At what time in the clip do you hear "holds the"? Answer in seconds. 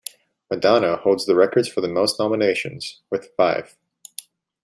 0.97-1.35